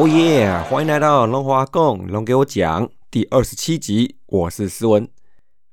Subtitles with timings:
[0.00, 0.48] 哦耶！
[0.70, 5.08] 欢迎来到龙华共龙给我讲第二十七集，我是思文，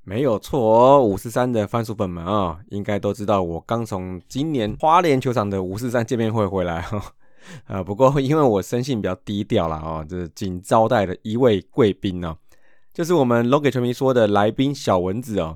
[0.03, 1.03] 没有错哦。
[1.03, 6.99] 五四三的番薯粉们啊，应该都知道我刚从今年花莲球场的五四三见面会回来哈。
[7.67, 12.35] 啊， 不过因为我生性比较低调啦，哦，这仅招待了一位贵宾呢，
[12.95, 15.55] 就是我们龙给球迷说的来宾小蚊子哦。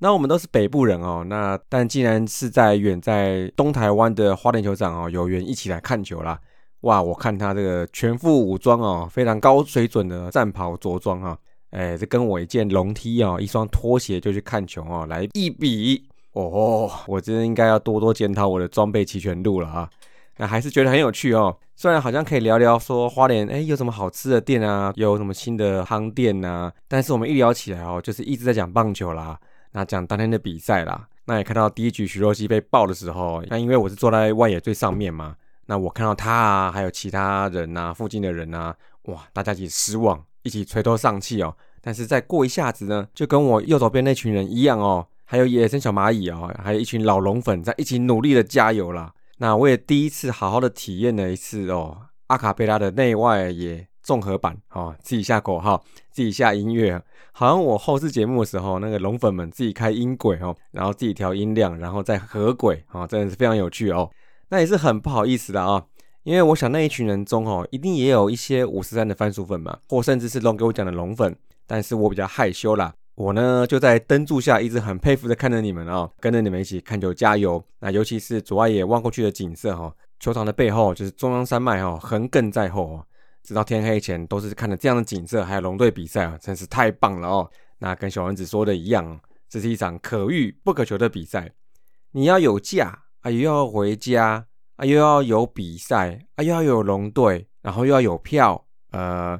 [0.00, 6.40] 那我们都是北部人哦，那但既然是在远在东台湾的花莲球场哦，有缘一起来看球啦。
[6.82, 7.02] 哇！
[7.02, 11.36] 我看他这个全副武装哦，非常高水准的战袍着装啊，
[11.70, 19.90] 哎，这跟我一件龙 T 哦，一双拖鞋就去看球哦，来一比哦，我真的应该要多多检讨我的装备齐全度了啊！
[20.38, 29.38] 那还是觉得很有趣哦，虽然好像可以聊聊说花莲哎有什么好吃的店啊，有什么新的夯店呐，但是我们一聊起来哦，就是一直在讲棒球啦，
[29.72, 35.36] 那讲当天的比赛啦，那也看到第一局徐若曦被爆的时候，那因为我是坐在外野最上面嘛。
[35.70, 41.56] 那我看到他啊，还有其他人呐，附近的人呐，哇，大家一起失望，一起垂头丧气哦。
[41.80, 49.14] 但是再过一下子呢，就跟我右手边那群人一样哦，还有野生小蚂蚁哦，还有一群老龙粉在一起努力的加油啦。
[49.38, 64.10] 那我也第一次好好的体验了一次哦，阿卡贝拉的内外野综合版哦，自己下口号，自己下音乐，好像我后视节目的时候，那个龙粉们自己开音轨哦，然后自己调音量，然后再合轨哦，真的是非常有趣哦。
[64.50, 65.86] 那也是很不好意思的啊，
[66.24, 71.34] 因为我想那一群人中哦，一定也有一些五十三的番薯粉嘛，或甚至是龙给我讲的龙粉，
[71.66, 77.64] 但是我比较害羞啦，我呢就在灯柱下一直很佩服的看着你们啊，跟着你们一起看球加油。
[77.78, 83.06] 那尤其是左外野望过去的景色哈，球场的背后就是中央山脉哈，横亘在后哦，
[83.44, 87.50] 直到天黑前都是看着这样的景色，还有龙队比赛啊，真是太棒了哦。
[87.78, 91.52] 那跟小丸子说的一样，这是一场可遇不可求的比赛，
[92.10, 93.04] 你要有价。
[93.20, 98.64] 啊，又要回家啊，又要有比赛啊，又要有龙队，然后又要有票。
[98.92, 99.38] 呃，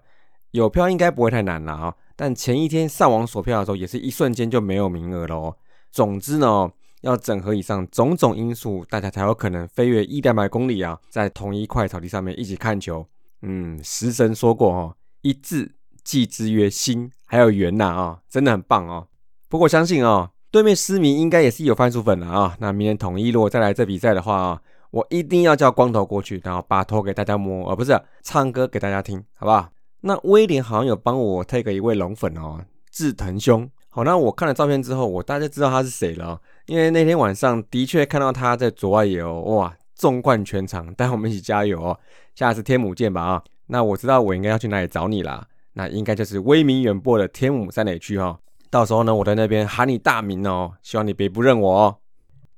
[0.51, 1.95] 有票应该不会太难了啊。
[2.15, 5.57] 但前一天上网锁票的时候，也是一瞬间就没有名额了哦。
[5.91, 6.71] 总之呢，
[7.01, 13.07] 要整合以上种种因素，大家才有可能飞越一两百公里啊，在同一块草地上面一起看球。
[13.43, 15.75] 嗯，食神说过哦，一字
[16.05, 19.09] 记之曰心，还有缘呐啊，真的很棒哦。
[19.49, 20.31] 不过相信哦。
[20.51, 22.57] 对面失迷应该也是有番薯粉了啊！
[22.59, 29.69] 那明天统一如果再来这比赛的话啊，我一定要叫光头过去，然后把头给大家摸，而不是唱歌给大家听，好不好？
[30.01, 33.71] 那威廉好像有帮我 take 一位龙粉哦，志腾兄。
[33.91, 41.99] 好，那我看了照片之后，我大概知道他是谁了，因为那天晚上的确看到他在左外野哦，哇，纵贯全场，带我们一起加油哦！
[42.35, 43.43] 下次天母见吧啊！
[43.67, 48.37] 那我知道我应该要去哪里找你啦，那应该就是威名远播的天母三垒区哈。
[48.71, 51.97] 到时候呢，我在那边喊你大名哦，希望你别不认我哦。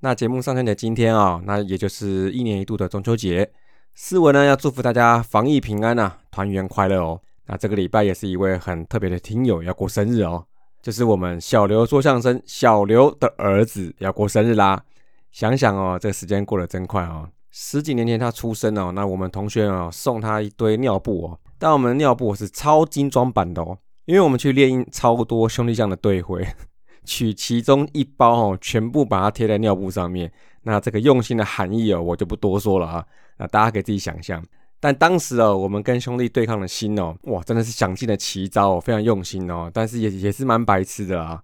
[0.00, 3.50] 那节目上线的今天啊，那也就是一年一度的中秋节，
[3.94, 7.18] 思文呢要祝福大家防疫平安呐，团圆快乐哦。
[7.46, 10.44] 那这个礼拜也是一位很特别的听友要过生日哦，
[10.82, 14.82] 就是我们小刘说相声小刘的儿子要过生日啦。
[15.30, 23.78] 想想哦，这个时间过得真快哦，十几年前他出生哦，那我们同学哦送他一堆尿布哦，但我们尿布是超精装版的哦。
[24.04, 26.46] 因为我们去列印超多兄弟酱的队徽，
[27.04, 30.30] 取其中一包哦，全部把它贴在尿布上面。
[30.62, 33.04] 那这个用心的含义哦，我就不多说了啊。
[33.38, 34.44] 那大家可以自己想象。
[34.80, 39.70] 但当时哦，我们跟兄弟对抗的心哦，哇，真的是想尽了奇招哦，非常用心哦。
[39.72, 41.40] 但是也也是蛮白痴的啊。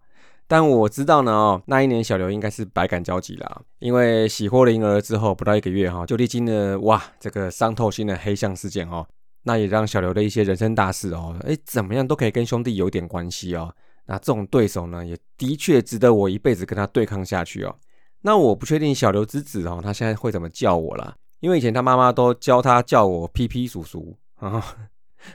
[0.46, 9.06] 但我知道呢哦，那一年小刘应该是百感交集了，因为喜获了婴儿之后不到一个月哈，就历经了哇这个伤透心的黑象事件哦。
[9.48, 13.74] 那也让小刘的一些人生大事哦，哎，怎么样都可以跟兄弟有点关系哦。
[14.04, 17.74] 那这种对手呢，也的确值得我一辈子跟他对抗下去哦。
[18.20, 21.16] 那我不确定小刘之子哦，他现在会怎么叫我了？
[21.40, 24.62] 因为以前他妈妈都教他叫我皮皮叔叔啊，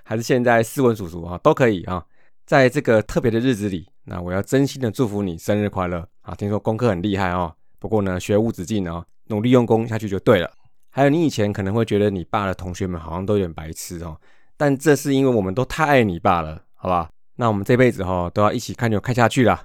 [0.03, 2.06] 还是现在斯文叔叔啊，都可以啊。
[2.45, 6.36] 在这个特别的日子里，那我要真心的祝福你生日快乐啊！
[6.36, 10.51] 听说功课很厉害哦，不过呢，学无止境哦，努力用功下去就对了。
[10.95, 14.16] 还有，你以前可能会觉得你爸的同学们好像都有点白痴哦，
[14.56, 17.10] 但这是因为我们都太爱你爸了，好吧？
[17.36, 19.60] 那我们这辈子哈都要一起看球看下去了。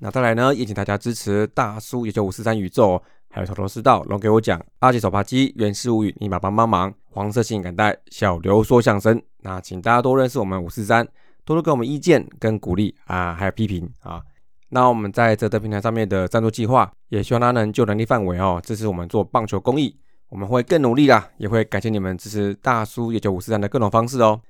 [0.00, 9.18] 那再来呢，也请大家支持大叔，也就五四三宇宙，还有头头是道龙给我讲阿杰手扒鸡原始无语，你马帮帮忙，黄色性感带小刘说相声。
[9.40, 11.08] 那请大家多认识我们五四三，
[11.46, 14.22] 多多给我们意见跟鼓励啊，还有批评啊。
[14.68, 19.96] 那我们在这个平台上面的赞助计划，也希望他能就能力范围哦，支持我们做棒球公益。
[20.28, 24.40] 我们会更努力啦，也会感谢你们支持大叔也就五四三的各种方式哦。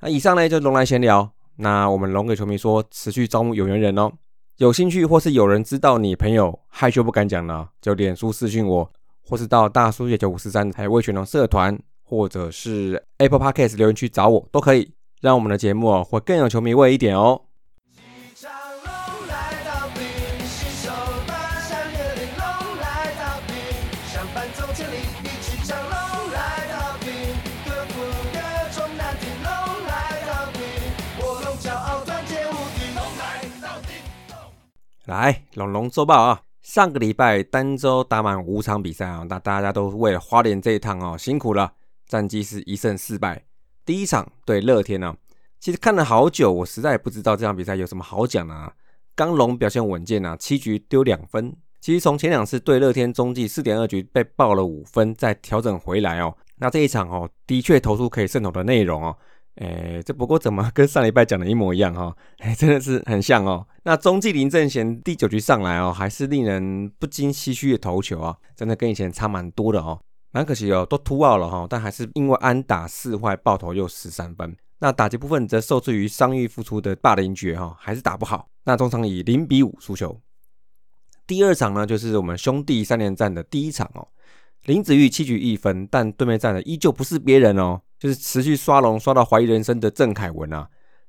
[0.00, 1.30] 那以上呢就龙来闲聊。
[1.56, 4.10] 那我们龙给球迷说，持续招募有缘人哦。
[4.56, 8.90] 有兴趣或是有人知道你朋友害羞不敢讲呢，就脸书私讯我，
[9.28, 17.42] 或是到大叔也就五四三还有魏全龙社团或者是 Apple Podcast 留言区找我都可以，让我们的节目哦会更有球迷味一点哦。
[35.06, 36.40] 来，龙龙周报啊！
[36.62, 41.70] 上个礼拜单周打满五场比赛啊，那大家都为了花莲这一趟哦辛苦了。
[42.06, 43.44] 战绩是一胜四败。
[43.84, 45.14] 第一场对乐天呢，
[45.60, 48.72] 其实看了好久，我实在不知道这场比赛有什么好讲的啊。
[49.14, 51.54] 刚龙表现稳健啊，七局丢两分。
[51.82, 56.34] 其实从前两次对乐天中继四点二局被爆了五分，再调整回来哦。
[56.56, 59.14] 那这一场哦，的确投出可以渗透的内容哦。
[59.56, 62.16] 哎，这不过怎么跟上礼拜讲的一模一样哈？
[62.38, 63.64] 哎，真的是很像哦。
[63.84, 70.00] 那中继林正贤第九局上来哦，还是令人不禁唏嘘的投球啊，真的跟以前差蛮多的哦，
[70.32, 74.56] 蛮可惜哦，都突奥了哈，但还是因为安打四坏爆头又十三分。
[74.80, 78.48] 那打击部分则受制于伤愈复出的霸凌爵哈，还是打不好。
[78.64, 80.20] 那中场以零比五输球。
[81.28, 84.08] 第二场呢，就是我们兄弟三连战的第一场哦，
[84.64, 87.80] 林子玉七局一分，但对面站的依旧不是别人哦。
[88.04, 90.68] 就是持续刷龙刷到怀疑人生的郑凯文啊，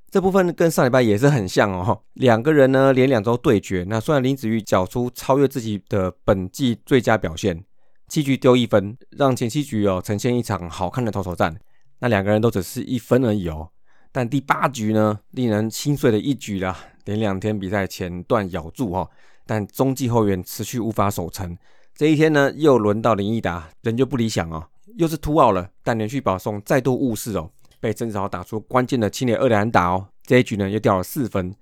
[0.09, 2.01] 这部分跟上礼拜也是很像哦。
[2.13, 7.61] 两个人呢连两周对决，那虽然林子玉缴出超越自己的本季最佳表现，
[8.07, 11.53] 七局丢一分，让前七局哦呈现一场好看的投手战。
[11.99, 13.67] 那两个人都只是一分而已哦。
[14.13, 19.09] 但第八局呢，令人心碎的一局啦，连两天比赛前段咬住哦，
[19.45, 21.57] 但中继后援持续无法守城。
[21.93, 24.67] 这一天呢，又轮到林毅达，人就不理想哦。
[24.97, 27.49] 又是突奥了，但连续保送再度误事哦，
[27.79, 31.53] 被郑子豪打出关键的七连二连打哦，这一局呢又掉了四分，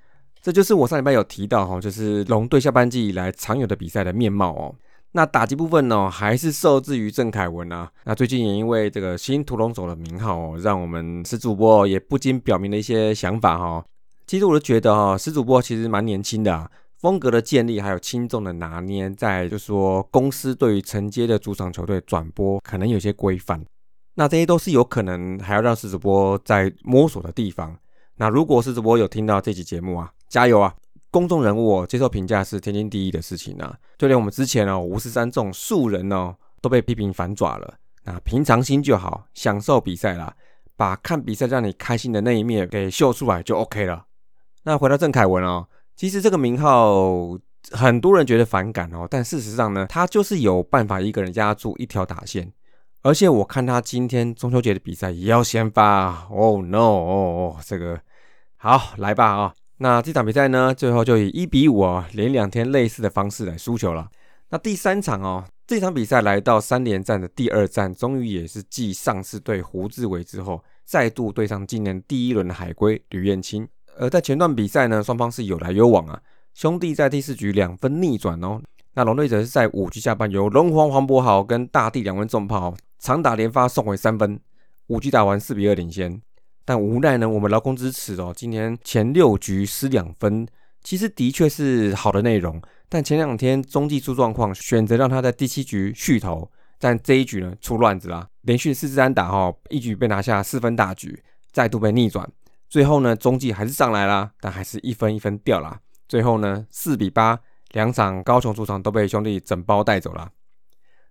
[0.41, 4.75] 这就是我上礼拜有提到哈，就是龙队下半季以来常有的比赛的面貌哦。
[5.15, 7.87] 那打击部分呢，还是受制于郑凯文啊。
[8.03, 13.85] 那最近也因为这个新屠龙手的名号哦，让我们石主播也不禁表明了一些想法哈。
[14.25, 16.69] 其实我都觉得哈，石主播其实蛮年轻的。
[17.03, 23.61] 风格的建立，还有轻重的拿捏，在就说公司对于承接的主场球队转播可能有些规范，
[24.13, 27.77] 那这些都是有可能还要让狮子波在摸索的地方。
[28.15, 30.73] 那如果狮子波有听到这期节目啊，加油啊！
[31.11, 37.73] 公众人物接受评价是天经地义的事情啊，就连我们之前哦五十三这种素人哦都被批评反爪了。
[38.05, 40.33] 那平常心就好，享受比赛啦，
[40.77, 44.05] 把看比赛让你开心的那一面给秀出来就 OK 了。
[44.63, 45.67] 那回到郑凯文哦。
[45.95, 47.37] 其实这个名号
[47.71, 52.51] 很多人觉得反感哦，但事实上呢，他就是有办法一个人压住一条打线，
[53.03, 57.99] 而且我看他今天中秋节的比赛也要先发哦，no 哦哦，这个
[58.57, 64.09] 好来吧啊，那这场比赛呢，最后就以一比五哦，连两天类似的方式来输球了。
[64.49, 73.67] 那第三场哦，这场比赛来到三连战的第二战，终于也是继上次对胡志伟之后，再度对上今年第一轮的海归吕彦青。
[73.97, 76.21] 而在前段比赛呢，双方是有来有往啊。
[76.53, 78.61] 兄弟在第四局两分逆转哦。
[78.95, 84.39] 那龙队则是在五局下半，由龙皇黄博豪跟大地两位重炮长打连发送回三分，
[84.87, 86.21] 五局打完四比二领先。
[86.63, 90.47] 但无奈呢，我们劳工支持哦，今天前六局失两分，
[90.83, 92.61] 其实的确是好的内容。
[92.87, 102.29] 但前两天中继出状况，选择让他在第七局续投，但这一局呢出乱子啦，连续四支单打哈，一局被拿下四分大局，再度被逆转。
[102.73, 105.79] 最后呢，中继还是上来啦，但还是一分一分掉啦。
[106.07, 107.39] 最后呢，四比八，
[107.73, 110.31] 两场高雄主场都被兄弟整包带走了。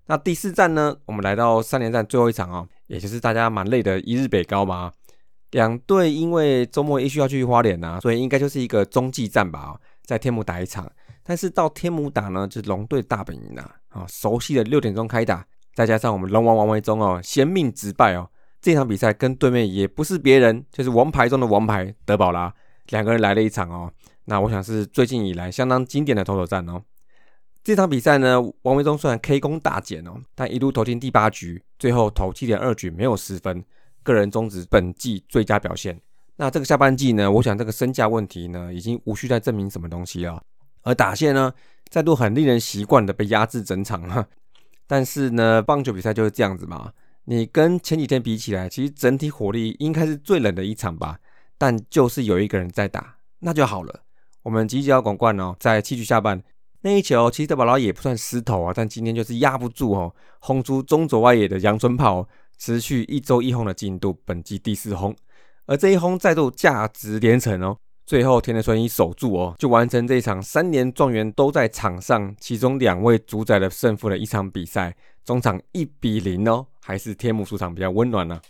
[0.07, 4.91] 那第四站呢，我们来到三连战最后一场啊，也就是大家蛮累的一日北高嘛。
[5.53, 10.91] 两队因为周末一需要去花莲呐，所以应该就是一个中继战吧，在天母打一场。
[11.23, 18.29] 但是到天母打呢，就是龙队大本营呐，啊，熟悉的六点钟开打，再加上我们龙王王维忠哦，先命直败哦。
[18.63, 22.55] 这场比赛跟对面也不是别人，就是王牌中的王牌德保拉，
[22.91, 23.93] 两个人来了一场哦。
[24.27, 26.81] 那我想是最近以来相当经典的投手战哦。
[27.65, 33.65] 这场比赛呢，王维忠虽然 K 攻大减哦，但一路投进第八局，最后投七点二局没有失分，
[34.05, 36.01] 个人终止本季最佳表现。
[36.37, 40.41] 那这个下半季呢，我想这个身价问题呢，已经无需再证明什么东西了。
[40.83, 41.53] 而打线呢，
[41.89, 44.25] 再度很令人习惯的被压制整场哈。
[44.87, 46.93] 但是呢，棒球比赛就是这样子嘛。
[47.25, 51.19] 你跟前几天比起来，其实整体火力应该是最冷的一场吧，
[51.57, 54.03] 但就是有一个人在打，那就好了。
[54.43, 56.43] 我们吉吉奥广冠哦，在七局下半
[56.81, 65.15] 那一球，其实德保拉也不算失头啊，但今天就是压不住哦，轰出中左外野的阳春炮，持续一周一轰的进度，本季第四轰，
[65.67, 74.95] 而这一轰再度价值连城哦，最后田德顺一守住哦，就完成这一场三连状元都在场上，其中两位主宰了胜负的一场比赛，
[75.25, 78.41] 中场一比零哦，还是天母主场比较温暖呢。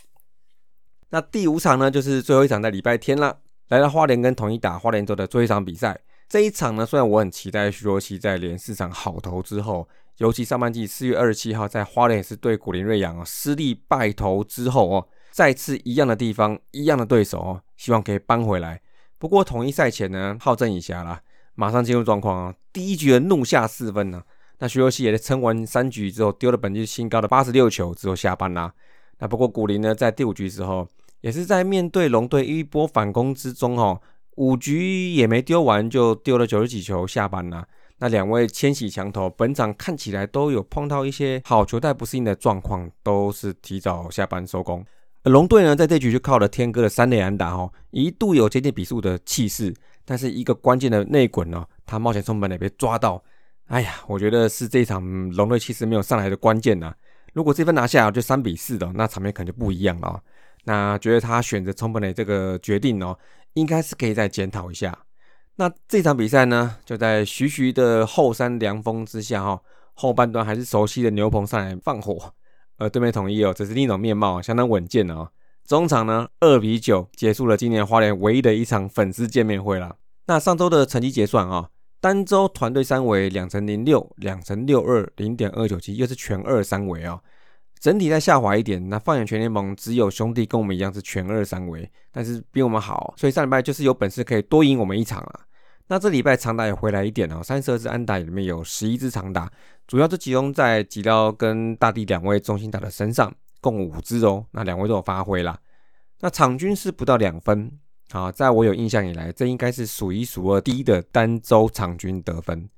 [1.10, 6.00] 那第五场呢，就是最后一场在礼拜天了，来到花莲跟统一打花莲州的最后一场比赛。
[6.26, 18.80] 这一场呢，虽然我很期待徐若曦在连四场好投之后，尤其上半季四月二十七号在花莲也是对古林瑞阳哦失利败投之后哦，再次一样的地方，一样的对手哦，希望可以扳回来。
[19.22, 21.22] 不过统一赛前呢，好振一下啦，
[21.54, 24.20] 马上进入状况啊，第一局的怒下四分呢，
[24.58, 28.74] 那徐若曦也在撑完三局之后，丢了本季新高的八十六球之后下班啦。
[29.20, 30.88] 那不过古林呢，在第五局之后。
[31.20, 34.02] 也是在面对龙队一波反攻之中，哦，
[34.34, 37.64] 五局也没丢完就丢了九十几球下班了。
[37.98, 44.84] 那两位千禧强头本场看起来都有碰到一些好球带不适应的状况，都是提早下班收工。
[45.24, 49.72] 龙队呢，在这局就靠了天哥的三垒安打，哦，一度有接近比数的气势，
[50.04, 53.22] 但是一个关键的内滚呢，他冒险冲本垒被抓到。
[53.66, 56.92] 哎呀，我觉得是这场龙队气势没有上来的关键呐。
[57.32, 60.20] 如果这分拿下就三比四的，那场面可能就不一样了。
[60.64, 63.16] 那觉得他选择冲本垒这个决定哦，
[63.54, 64.98] 应该是可以再检讨一下。
[65.54, 69.62] 那这场比赛呢，就在徐徐的后山凉风之下哈，
[69.94, 72.34] 后半段还是熟悉的牛棚上来放火，
[72.78, 75.28] 而对面统一哦，则是另一种面貌，相当稳健哦。
[75.64, 79.96] 中场呢，二比九结束了今年花莲唯一的一场粉丝见面会了。
[80.26, 81.68] 那上周的成绩结算啊，
[82.00, 87.20] 单周团队三围两成零六，两成六二零点二九七，又是全二三围哦。
[87.78, 95.40] 整体再下滑一点，那放眼全联盟，只有兄弟跟我们一样是全二三围，但是比我们好，所以上礼拜就是有本事可以多赢我们一场啊。
[95.88, 99.50] 那这礼拜长打也回来一点哦，三十二支安打里面有十一支长打，
[99.86, 105.58] 主要就集中在吉辽跟大地两位中心打的身上，共五支哦，那两位都有发挥啦。
[106.20, 107.70] 那场均是不到两分，
[108.10, 112.68] 好，在我有印象以来，这应该是数一数二低的单周场均得分。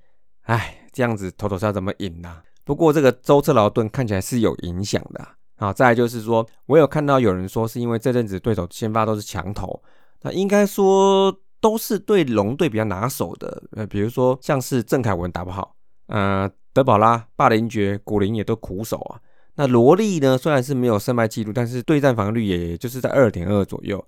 [0.42, 2.42] 哎，这样子头头是要怎么赢呢？
[2.64, 5.72] 不过这个周侧劳顿看起来是有影响的啊！
[5.72, 9.82] 再来就是说，我有看到有人说是因为这阵子对手先发都是强投，
[10.22, 11.30] 那应该说
[11.64, 13.62] 都是对龙队比较拿手的。
[13.70, 15.74] 呃，比如说像是郑凯文打不好，
[16.08, 19.18] 呃，德保拉、霸凌爵、古林也都苦手啊。
[19.54, 24.04] 那罗莉呢，虽然是没有胜败记录，但是对战防御率也就是在二点二左右，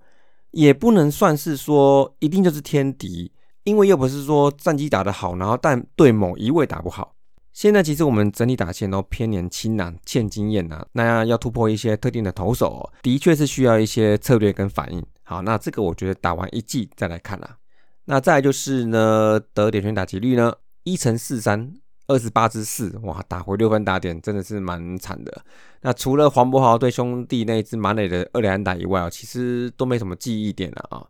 [0.51, 3.33] 也不能算是说一定就是天敌，
[3.65, 7.15] 因为又不是说战绩打得好，然后但对某一位打不好。
[7.55, 15.03] 现在其实我们整体打线都偏年轻呐，欠经验呐，那要突破一些特定的投手，的确是需要一些策略跟反应。
[15.29, 17.59] 好，那这个我觉得打完一季再来看啦。
[18.05, 20.55] 那再就是呢，得点圈打击率呢，
[20.85, 21.75] 一乘四三，
[22.07, 25.43] 二十八支四，哇，打回六分打点真的是蛮惨的。
[25.81, 31.05] 那除了黄博豪对兄弟那一支满垒的二连打以外啊，其实都没什么记忆点了啊。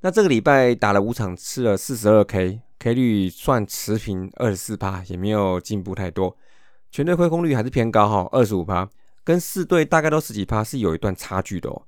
[0.00, 2.62] 那这个礼拜打了五场，吃了四十二 K。
[2.80, 6.36] K 率算持平二十四趴，也没有进步太多。
[6.92, 8.88] 全队挥空率还是偏高哈，二十五趴，
[9.24, 11.82] 跟四队大概都十几趴，是有一段差距的哦。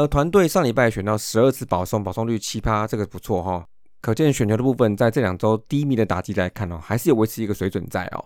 [0.00, 3.66] 而团队上礼拜选到十二次保送，保送率七趴，这个不错哈。
[4.00, 8.24] 可见选球的部分，在这两周低迷的打击来看哦，还是有维持一个水准在哦。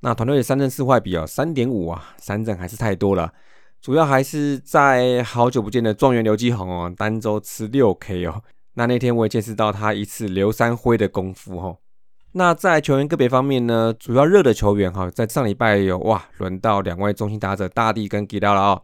[0.00, 3.32] 那团队的三振四坏比哦，三点五啊，三振还是太多了。
[3.80, 8.42] 主要还是在好久不见的状元刘基宏哦，单周吃六 K 哦。
[8.74, 11.78] 那那天我也见识到他一次刘三辉的功夫哦。
[12.32, 18.82] 那在球员个别方面呢，主要热的球员哈，在上礼拜有哇，轮到两位中心打者大地跟吉拉了哦。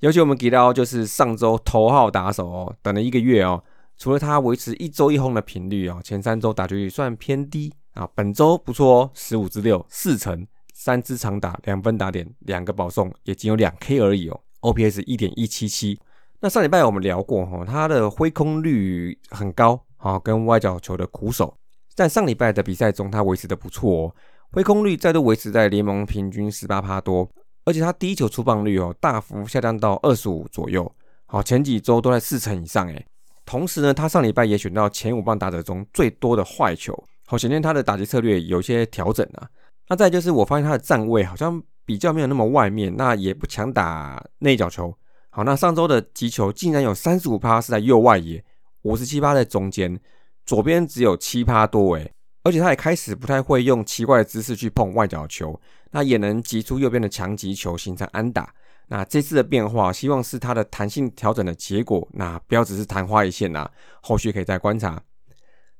[0.00, 3.62] 尤其我们给到就是上周头号打手哦，等了一个月哦，
[3.96, 15.98] 除了他维持一周一轰的频率哦，前三周打击率算偏低啊，本周不错哦，十五支六四成，三支长打两分打点，两个保送，也仅有两 K 而已哦，OPS 一点一七七。
[16.40, 21.52] 那上礼拜我们聊过哈，他的挥空率很高，啊跟外角球的苦手，
[21.92, 24.14] 在上礼拜的比赛中，他维持的不错哦，
[24.52, 27.28] 挥空率再度维持在联盟平均十八趴多，
[27.68, 30.90] 而且他第一球出棒率哦大幅下降到二十五左右，
[31.26, 33.06] 好前几周都在四成以上诶。
[33.44, 39.46] 同时呢，他上礼拜也选到前五棒打者中最多的坏球，好显见他的打击策略有些调整啊。
[39.88, 44.94] 那再就是我发现他的站位好像比较没有那么外面，那也不强打内角球。
[45.28, 48.42] 好，那上周的击球竟然有三十五趴是在右外野，
[48.82, 50.00] 五十七趴在中间，
[50.46, 58.52] 左边只有七趴多诶，而且他也开始不太会用奇怪的姿势去碰外角球，那也能击出右边的强击球形成安打。
[58.88, 65.02] 那这次的变化，希望是他的弹性调整的结果，那不要只是昙花一现呐，后续可以再观察。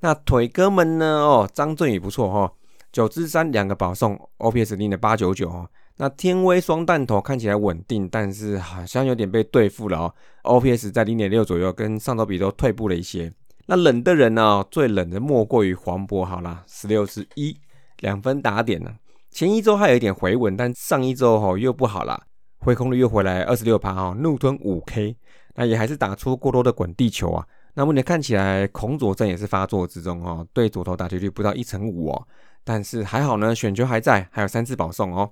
[0.01, 1.07] 那腿哥们呢？
[1.07, 2.53] 哦，张振宇不错哈，
[2.93, 5.69] 九支三两个保送，OPS 零的八九九哦。
[5.97, 10.15] 那天威双弹头看起来稳定，但是好像有点被对付了哦。
[10.45, 13.33] OPS 在零点六左右，跟上周比都退步了一些。
[13.71, 17.55] 那冷的人呢，最冷的莫过于黄渤，好啦，十六支一
[17.99, 18.91] 两分打点呢。
[19.31, 22.19] 前一周还有一点回稳，但上一周哈又不好啦，
[22.61, 25.15] 回空率又回来二十六趴哈，怒吞五 K，
[25.55, 27.47] 那也还是打出过多的滚地球啊。
[27.75, 32.27] 那目前看起来孔左阵也是发作之中哦，对左投打击率不到一成五哦，
[32.65, 35.31] 但是还好呢，选球还在，还有三次保送哦。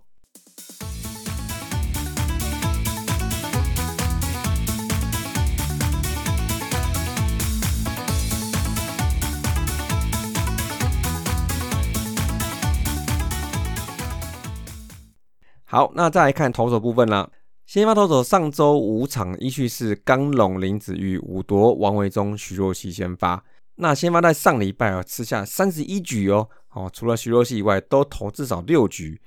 [15.77, 17.29] 好，那再来看投手部分啦。
[17.67, 23.45] 先发投手上周五场依序是刚龙、林子玉、武夺、王维忠、徐若曦先发。
[23.75, 26.49] 那先发在上礼拜啊，吃下三十一局哦。
[26.73, 29.21] 哦，除了徐若曦以外，都投至少六局。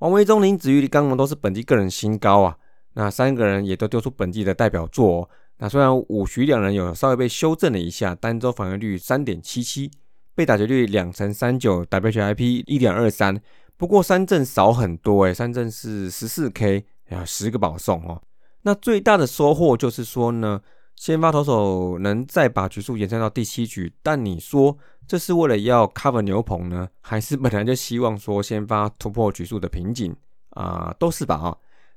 [0.00, 2.54] 王维忠、林子玉、刚龙都是本季个人新高啊。
[2.92, 5.22] 那三个人也都丢出本季的代表作。
[5.22, 5.28] 哦。
[5.56, 9.90] 那虽然武徐两人有稍微被修正了一下，单周防御率三点七七，
[10.34, 13.40] 被打击率两成三九，WHIP 一点二三。
[13.76, 18.22] 不过三振少很多诶，三振是十四 K，呀，十个保送哦。
[18.62, 20.60] 那最大的收获就是说呢，
[20.96, 23.92] 先发投手能再把局数延伸到第七局。
[24.02, 30.14] 但你说这是为了要 cover 牛棚呢，还是本来就希望说先发突破局数的瓶颈
[30.50, 30.94] 啊？
[30.98, 31.56] 都是吧啊。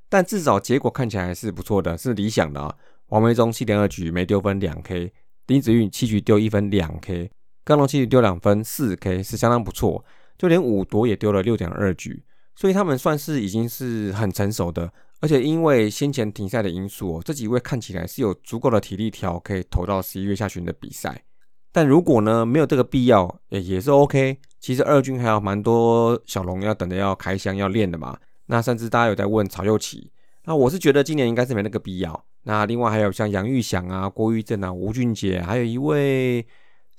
[0.09, 2.73] 但至少结果看起来还是不错的，是理想的啊。
[3.09, 5.13] 王维忠七点二局没丢分两 K，
[5.45, 7.31] 丁子运七局丢一分两 K，
[7.63, 10.03] 刚龙七局丢两分四 K，是相当不错。
[10.37, 12.23] 就连五夺也丢了六点二局，
[12.55, 21.23] 所以他们算是已经是很成熟的，而且因为先前停赛的因素，这几位看起来是有足够的体力条可以投到十一月下旬的比赛。
[21.71, 24.37] 但如果呢没有这个必要，也也是 OK。
[24.59, 28.17] 其实二军还有蛮多小龙要等着要开箱要练的嘛。
[28.45, 30.11] 那甚至大家有在问曹佑启，
[30.45, 32.25] 那我是觉得今年应该是没那个必要。
[32.43, 36.45] 那另外还有像杨玉祥啊、郭玉正啊、吴俊杰，还有一位。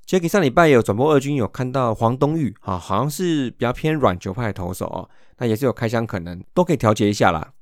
[0.08, 7.52] Jacky 上礼拜有转播二军，有看到黄东玉啊，好像是比较偏软球派投手哦，那也是有开箱可能，都可以调节一下啦。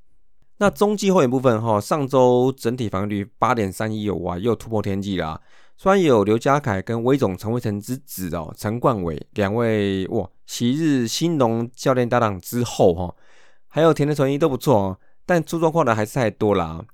[0.59, 5.41] 那中继后援部分哈，上周整体防御率八点三一有哇，又突破天际啦。
[5.77, 13.13] 虽然有刘家凯跟威总陈威成之子哦，陈冠伟两位哇，昔日新农教练搭档之后哈，
[13.67, 16.85] 还有田的纯一都不错哦，但出状况的还是太多啦。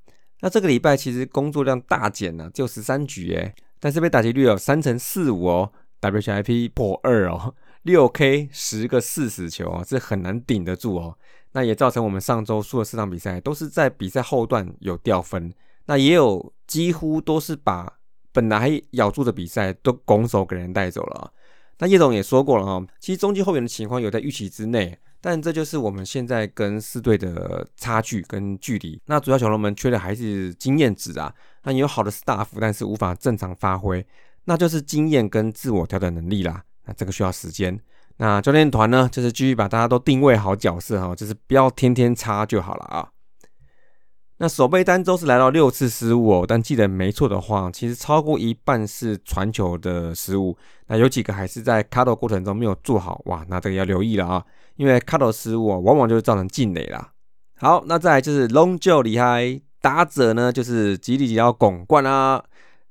[0.41, 3.55] 那这个礼拜其实工作量大减了，就十三局诶。
[3.83, 11.19] 但是被打击率有三成四五哦，WHIP 破二哦，六 K 十个四死球啊，这很难顶得住哦。
[11.51, 15.53] 那也造成我们上周输了四场比赛，都是在比赛后段有掉分。
[15.87, 17.93] 那也有几乎都是把
[18.31, 21.33] 本来咬住的比赛都拱手给人带走了。
[21.79, 24.97] 那叶总也说过了哈，其实中继后援的情况有在预期之内。
[25.23, 29.01] 但这就是我们现在跟四队的差距跟距离。
[29.07, 31.33] 那主要小龙们缺的还是经验值啊。
[31.63, 34.05] 那有好的 staff，但是无法正常发挥，
[34.45, 36.65] 那就是经验跟自我调整能力啦。
[36.85, 37.81] 那这个需要时间。
[38.17, 43.09] 那教练团呢，就是继续把大家都定位好角色哈，就是不要天天差就好了啊。
[44.39, 50.59] 那守备单周是来到六次失误哦，但记得没错的话，其实超过一半是传球的失误。
[50.93, 54.45] 那有几个还是在卡投过程中没有做好哇，那这个要留意了啊。
[54.77, 57.13] 因为卡头失误啊，往往就会造成进垒啦。
[57.57, 62.45] 好，那再来就是龙就厉害，打者呢就是吉利吉要拱冠啊。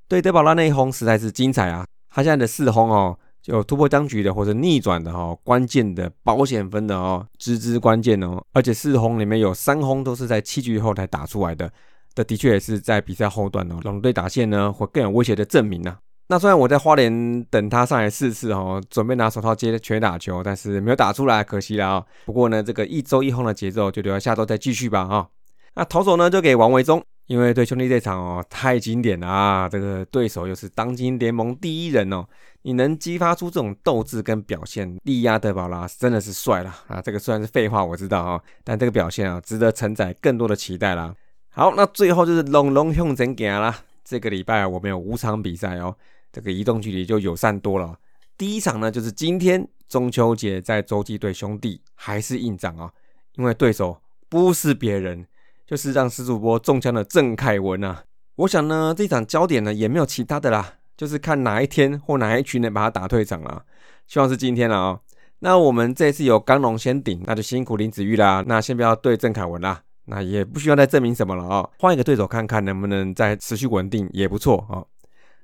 [0.08, 1.86] 对德保拉那一轰实在是精彩啊！
[2.10, 8.44] 他现在的四轰哦，就突破僵局的或者逆转的哈，关键的保险分的哦，支支关键哦。
[8.52, 11.72] 而且四轰里面有三轰都是在七局后才打出来的，
[12.16, 16.00] 这的确也是在比赛后段哦，龙队打线呢会更有威胁的证明啊。
[16.32, 22.06] 那虽然我在花莲等他上来试试哦，准备拿手套接全打球，但是没有打出来，可惜了啊。
[22.24, 25.28] 不过呢，这个一周一轰的节奏就留到下周再继续吧啊。
[25.76, 32.26] 那投手呢就给王维忠，因为对兄弟这场哦太经典了啊，这个对手又是当今联盟第一人哦，
[32.62, 37.02] 你能激发出这种斗志跟表现，力压德保拉真的是帅了啊。
[37.02, 41.14] 这个虽然是废话，我知道啊，但这个表现啊值得承载更多的期待啦。
[41.50, 43.76] 好，那最后就是龙龙向前行啦。
[44.06, 45.94] 这个礼拜我们有五场比赛哦。
[46.32, 47.98] 这个移动距离就友善多了。
[48.38, 52.92] 第一场呢，就是今天中秋节在洲际队兄弟还是硬仗啊，
[53.36, 55.28] 因为对手不是别人，
[55.68, 58.04] 就是让施主播中枪的郑凯文啊。
[58.36, 63.64] 我想呢，这场焦点呢也没有其他的啦，就是看哪一天或哪一群能把他打退场了。
[64.08, 65.00] 希望是今天了啊。
[65.40, 68.44] 那我们这次有刚龙先顶，那就辛苦林子玉啦。
[68.48, 71.70] 那先不要对郑凯文啦，那也不需要再证明什么了啊。
[71.80, 74.86] 换一个对手看看能不能再持续稳定，也不错啊。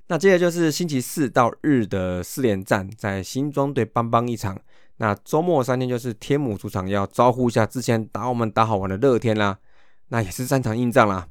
[0.07, 4.57] 那接着就是星期四到日的四连战，在新庄对邦邦一场。
[4.97, 9.59] 那周末三天就是天母主场要招呼一下之前打我们打好玩的乐天啦。
[10.07, 11.27] 那也是三场硬仗啦。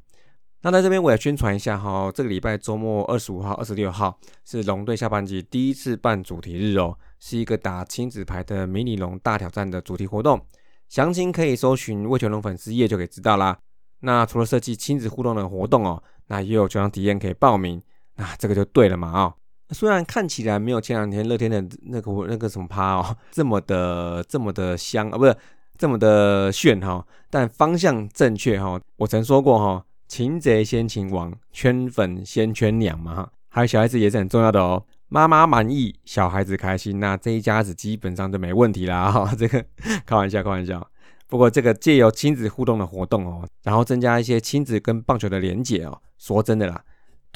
[0.61, 10.45] 那在这边我也宣传一下哈，这个礼拜周末二十五号、二十六号是龙队下半季第一次办主题日哦，是一个打亲子牌的迷你龙大挑战的主题活动，
[10.89, 13.59] 详情可以搜寻魏全龙粉丝页就可以知道啦。
[14.01, 17.81] 那除了设计亲子互动的活动哦，那也有球场体验可以报名，
[18.17, 19.35] 那这个就对了嘛啊。
[19.71, 25.37] 虽然看起来没有前两天乐天的那个那个什么趴哦这么的这么的香啊，不是
[25.79, 28.81] 这么的炫哈，但方向正确哈。
[28.97, 29.85] 我曾说过哈。
[30.09, 34.81] 擒贼先擒王，圈粉先圈娘嘛哈，还有小孩子也是很重要的哦。
[35.09, 39.35] 妈妈满意，小孩子开心，那这一家子基本上就没问题啦哈。
[39.37, 39.65] 这个
[40.07, 40.81] 开玩笑，开玩笑。
[41.27, 46.01] 不过这个借由亲子互动的活动哦，然后增加一些亲子跟棒球的连结哦。
[46.19, 46.81] 说真的啦，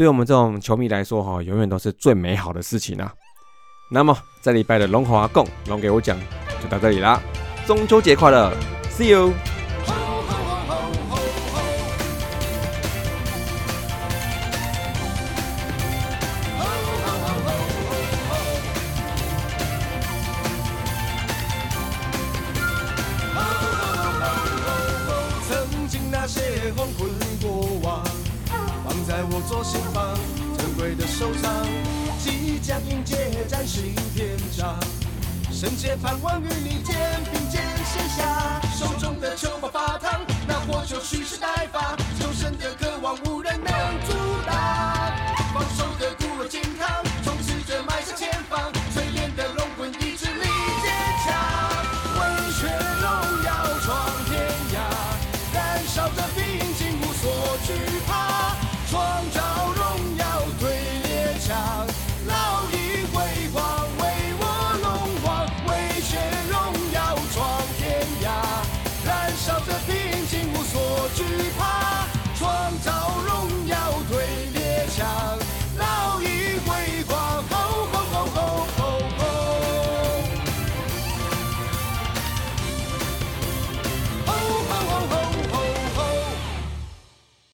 [0.01, 3.13] 对我们这种球迷来说哈，永远都是最美好的事情啊。
[3.91, 6.19] 那么这礼拜的龙华共龙给我讲
[6.63, 7.21] 就到这里啦，
[7.67, 8.51] 中秋节快乐
[8.89, 9.50] ，See you。